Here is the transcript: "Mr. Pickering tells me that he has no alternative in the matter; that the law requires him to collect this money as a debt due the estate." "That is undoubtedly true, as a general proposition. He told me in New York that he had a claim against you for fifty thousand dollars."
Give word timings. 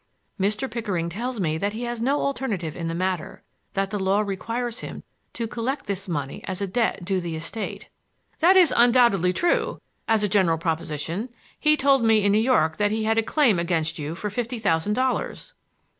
"Mr. 0.39 0.67
Pickering 0.67 1.09
tells 1.09 1.39
me 1.39 1.59
that 1.59 1.73
he 1.73 1.83
has 1.83 2.01
no 2.01 2.21
alternative 2.23 2.75
in 2.75 2.87
the 2.87 2.95
matter; 2.95 3.43
that 3.73 3.91
the 3.91 3.99
law 4.03 4.21
requires 4.21 4.79
him 4.79 5.03
to 5.31 5.47
collect 5.47 5.85
this 5.85 6.07
money 6.07 6.43
as 6.45 6.59
a 6.59 6.65
debt 6.65 7.05
due 7.05 7.19
the 7.19 7.35
estate." 7.35 7.87
"That 8.39 8.57
is 8.57 8.73
undoubtedly 8.75 9.31
true, 9.31 9.79
as 10.07 10.23
a 10.23 10.27
general 10.27 10.57
proposition. 10.57 11.29
He 11.59 11.77
told 11.77 12.03
me 12.03 12.23
in 12.23 12.31
New 12.31 12.39
York 12.39 12.77
that 12.77 12.89
he 12.89 13.03
had 13.03 13.19
a 13.19 13.21
claim 13.21 13.59
against 13.59 13.99
you 13.99 14.15
for 14.15 14.31
fifty 14.31 14.57
thousand 14.57 14.93
dollars." 14.93 15.53